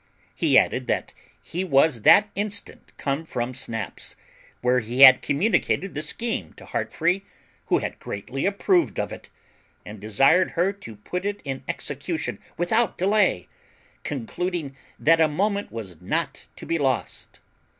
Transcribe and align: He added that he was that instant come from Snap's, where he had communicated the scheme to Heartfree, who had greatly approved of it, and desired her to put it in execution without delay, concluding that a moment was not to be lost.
He 0.33 0.57
added 0.57 0.87
that 0.87 1.13
he 1.43 1.63
was 1.63 2.01
that 2.01 2.31
instant 2.33 2.91
come 2.97 3.23
from 3.23 3.53
Snap's, 3.53 4.15
where 4.61 4.79
he 4.79 5.01
had 5.01 5.21
communicated 5.21 5.93
the 5.93 6.01
scheme 6.01 6.53
to 6.53 6.65
Heartfree, 6.65 7.21
who 7.67 7.77
had 7.77 7.99
greatly 7.99 8.47
approved 8.47 8.99
of 8.99 9.11
it, 9.11 9.29
and 9.85 9.99
desired 9.99 10.51
her 10.57 10.73
to 10.73 10.95
put 10.95 11.23
it 11.23 11.39
in 11.45 11.63
execution 11.67 12.39
without 12.57 12.97
delay, 12.97 13.47
concluding 14.01 14.75
that 14.97 15.21
a 15.21 15.27
moment 15.27 15.71
was 15.71 16.01
not 16.01 16.47
to 16.55 16.65
be 16.65 16.79
lost. 16.79 17.39